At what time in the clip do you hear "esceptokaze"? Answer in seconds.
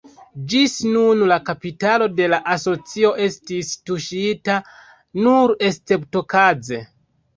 5.71-6.83